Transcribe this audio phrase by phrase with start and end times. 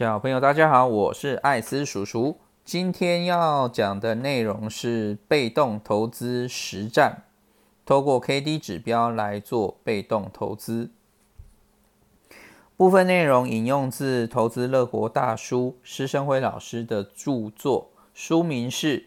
[0.00, 2.38] 小朋友，大家好，我是艾斯叔叔。
[2.64, 7.24] 今天要讲的内容是被动投资实战，
[7.84, 10.90] 透过 K D 指标来做被动投资。
[12.78, 19.00] 部分内容引用自投资乐活大叔施生辉老师的著作，书名是《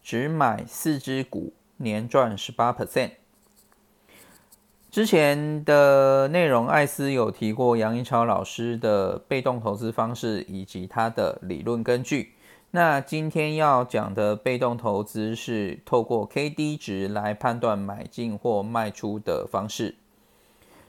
[0.00, 3.08] 只买四只股，年赚十八 percent》。
[4.96, 12.32] 之前的内容，艾斯有提过杨一超老师的被动投资方式以及他的理论根据。
[12.70, 19.96] 那今天要讲的被动投资是透过 K D 值来判断买进或卖出的方式。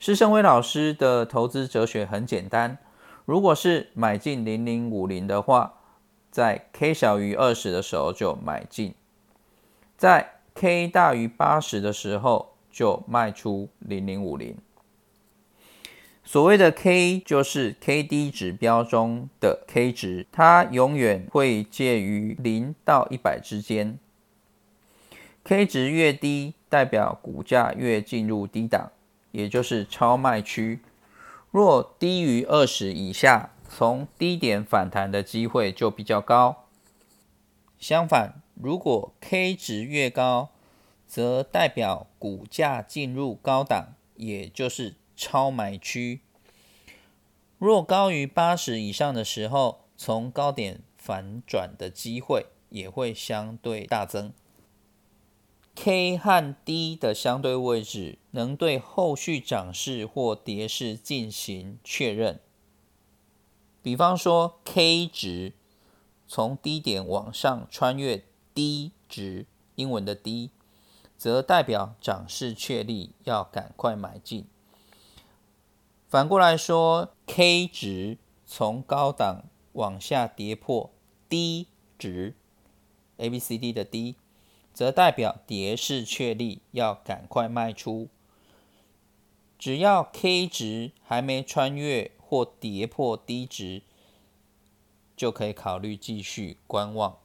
[0.00, 2.78] 施胜威老师的投资哲学很简单，
[3.24, 5.74] 如果是买进零零五零的话，
[6.32, 8.96] 在 K 小于二十的时候就买进，
[9.96, 12.51] 在 K 大于八十的时候。
[12.72, 14.56] 就卖出零零五零。
[16.24, 23.98] 所谓的 K 就是 K D 指标中的 K 值，它永远会介于零到一百之间。
[25.44, 28.92] K 值越低，代表股价越进入低档，
[29.32, 30.78] 也就是超卖区。
[31.50, 36.68] 若低于二十以下，从低点反弹的机会就比较高。
[37.80, 40.51] 相反，如果 K 值越高，
[41.12, 46.20] 则代表股价进入高档，也就是超买区。
[47.58, 54.32] 若高于八十以上的时候，从高点反转的机会也会相对大增。
[55.74, 62.40] K 和 D 的相对位置，能对后续涨势或跌势进行确认。
[63.82, 65.52] 比方说，K 值
[66.26, 68.24] 从低点往上穿越
[68.54, 70.48] D 值，英文的 D。
[71.22, 74.44] 则代表涨势确立，要赶快买进。
[76.08, 79.44] 反过来说，K 值从高档
[79.74, 80.90] 往下跌破
[81.28, 82.34] 低值
[83.18, 84.16] A、B、C、D 的低，
[84.74, 88.08] 则代表跌势确立，要赶快卖出。
[89.56, 93.82] 只要 K 值还没穿越或跌破低值，
[95.16, 97.21] 就可以考虑继续观望。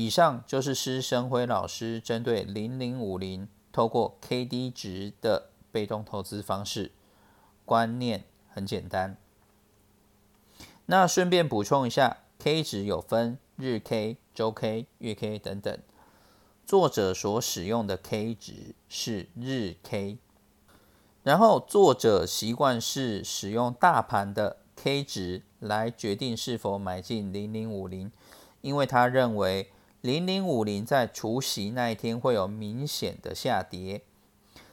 [0.00, 6.92] 以上就是施生辉老师针对零零五零透过 K D 值的被动投资方式，
[7.64, 9.16] 观念很简单。
[10.86, 15.76] 那顺便补充一下，K 值有分日 K、周 K、月 K 等等。
[16.64, 20.18] 作者所使用的 K 值是日 K，
[21.24, 28.12] 然后作者习惯是使用大盘的 K 值来决定是否买进零零五零，
[28.60, 29.72] 因为他认为。
[30.00, 34.02] 零零五零在除夕那一天会有明显的下跌，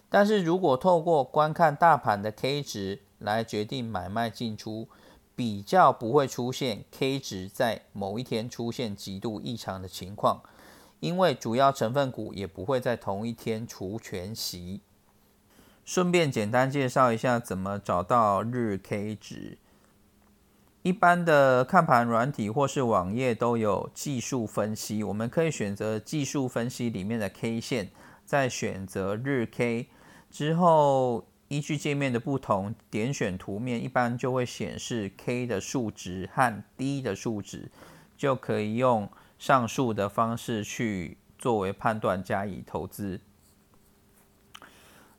[0.07, 4.87] 但是如果透过观看大盘的 K 值来决定买卖进出，
[5.35, 10.43] 比较不会出现 K 值在某一天出现极度异常的情况，
[10.99, 14.81] 因为主要成分股也不会在同一天除全息。
[15.83, 19.57] 顺便简单介绍一下怎么找到日 K 值。
[20.85, 27.89] 一般的看盘软体或是网页都有技术分析，我们可以选择技术分析里面的 K 线，
[28.23, 29.87] 再选择日 K
[30.29, 37.71] 之后，依据界面的不同，点选图面，一般就会显示 K 的数值和 D 的数值，
[38.15, 39.09] 就可以用
[39.39, 43.19] 上述的方式去作为判断加以投资。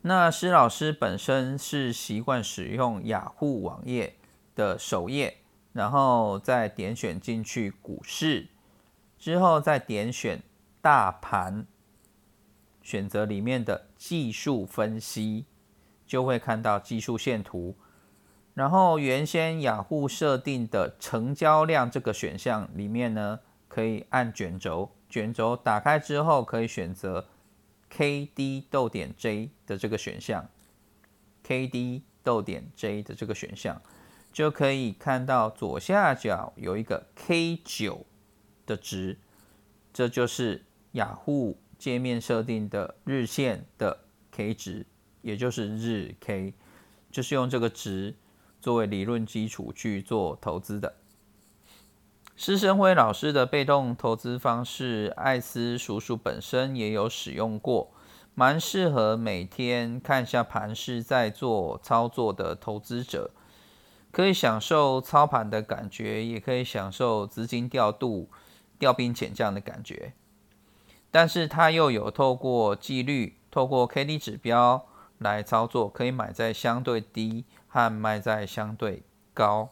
[0.03, 4.15] 那施老师本身是习惯使用雅虎网页
[4.55, 5.39] 的首页。
[5.77, 8.49] 然后再点选进去股市，
[9.19, 10.43] 之后再点选
[10.81, 11.67] 大盘，
[12.83, 15.45] 选择里面的技术分析，
[16.07, 17.77] 就会看到技术线图。
[18.55, 27.29] 然后原先雅虎设定的成交量这个选项里面呢，可以按卷轴，卷轴打开之后可以选择
[27.91, 30.49] K D 逗点 J 的这个选项
[31.43, 33.83] ，K D 逗点 J 的这个选项。
[34.37, 38.05] 就可以看到左下角有一个 K 九
[38.67, 39.17] 的值，
[39.95, 44.01] 这就是雅虎界面设定的日线的
[44.31, 44.85] K 值，
[45.23, 46.53] 也就是日 K，
[47.11, 48.15] 就是用这个值
[48.61, 50.97] 作为理论基础去做投资的。
[52.37, 57.91] 施生辉老师的被动投资方式，艾斯叔叔本身也有使用过，
[58.35, 63.31] 蛮适合每天看一下盘势再做操作的投资者。
[64.17, 68.31] 可以享受操盘的感觉，也可以享受资金调度、
[68.79, 70.15] 调兵遣将的感觉。
[71.11, 74.87] 但是它又有透过纪律、透过 K D 指标
[75.19, 79.03] 来操作，可以买在相对低和卖在相对
[79.35, 79.69] 高。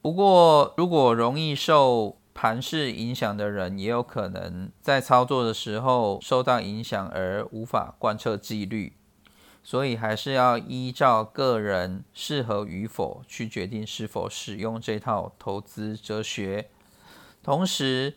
[0.00, 8.94] 不过，如果容易受盘势影响的人，也有可能在操作的时候受到影响而无法贯彻纪律。
[9.68, 16.70] 所以还是要依照个人适合与否去决定是否使用这套投资哲学。
[17.42, 18.14] 同时，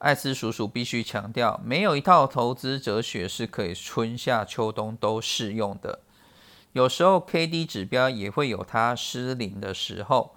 [0.00, 6.00] 艾斯叔叔必须强调，没有一套投资哲学是可以春夏秋冬都适用的。
[6.72, 10.36] 有时候 K D 指标也会有它失灵的时候。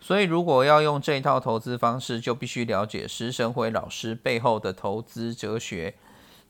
[0.00, 5.94] 所以，如果要用这套投资方式，就必须了解施生辉老师背后的投资哲学。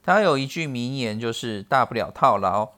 [0.02, 2.70] 他有一句名言，就是“大不了套牢”。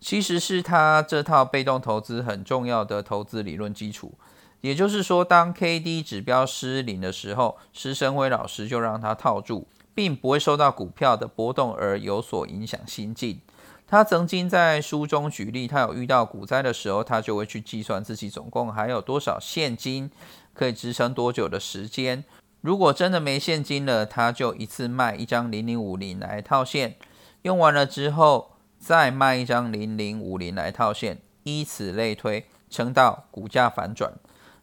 [0.00, 4.14] 其实是他这套被动投资很重要的投资理论基础。
[4.60, 13.40] 也就是说，当 K D 指标失灵的时候，施生辉老师就让他套住，并不会受到股票的波动而有所影响心境。
[13.86, 20.10] 他曾经在书中举例，他有遇到股灾的时候，他就会去计算自己总共还有多少现金
[20.52, 22.24] 可以支撑多久的时间。
[22.60, 26.96] 如果真的没现金了，他就一次卖一张零零五零来套现，
[27.42, 28.57] 用完了之后。
[28.78, 34.12] 再卖一张零零五零来套现，以此类推，撑到股价反转。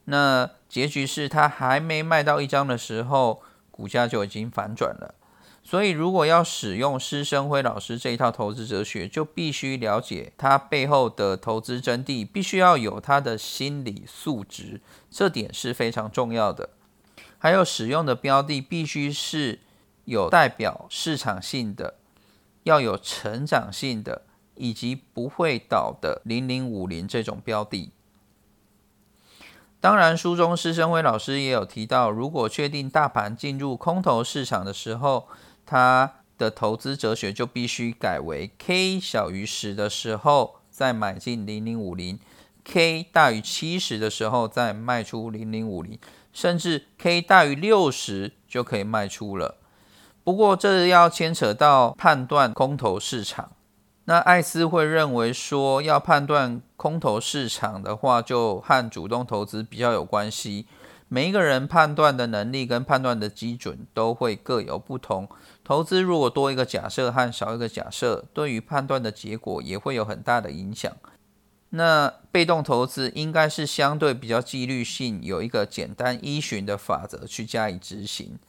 [0.05, 3.41] 那结局是他还没卖到一张的时候，
[3.71, 5.15] 股价就已经反转了。
[5.63, 14.79] 所以，如果要使用施生辉老师这一套投资哲学，就必须了解他背后的投资真谛，必须要有他的心理素质，
[15.09, 16.69] 这点是非常重要的。
[17.39, 19.59] 还有使用的标的必须是
[20.03, 21.95] 有代表市场性的。
[22.65, 24.23] 要有成长性的，
[24.55, 27.91] 以及不会倒的零零五零这种标的。
[29.79, 35.27] 当然，书中施生辉老师也有提到，如果确定大盘进入空头市场的时候，
[35.63, 42.19] 他的投资哲学就必须改为 K 小于十的时候再买进零零五零
[42.63, 45.99] ，K 大于七十的时候再卖出零零五零，
[46.33, 49.59] 甚至 K 大于六十就可以卖出了。
[50.25, 53.51] 不过，这要牵扯到判断空头市场。
[54.05, 60.65] 那艾斯会认为说，要判断空头市场的话，就和主动投资比较有关系。
[61.09, 65.29] 每一个人判断的能力跟判断的基准都会各有不同。
[65.63, 70.91] 投资如果多一个假设和少一个假设，对于判断的结果也会有很大的影响。
[71.69, 78.39] 那被动投资应该是相对比较纪律性，有一个简单依循的法则去加以执行。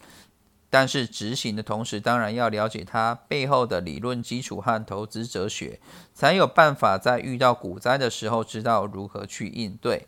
[0.78, 5.81] 但是执行的同时，当然要了解它背后的理论基础和投资哲学，
[6.12, 10.06] 才有办法在遇到股灾的时候知道如何去应对。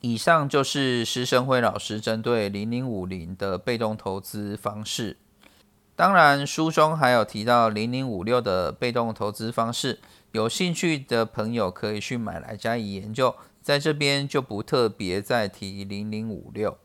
[0.00, 5.18] 以上就是施生辉老师针对零零五零的被动投资方式。
[5.94, 10.00] 当然，书中还有提到零零五六的被动投资方式，
[10.32, 13.36] 有兴趣的朋友可以去买来加以研究。
[13.60, 16.78] 在这边就不特别再提零零五六。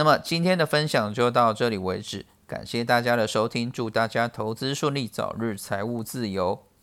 [0.00, 6.69] 那么今天的分享就到这里为止，感谢大家的收听，祝大家投资顺利，早日财务自由。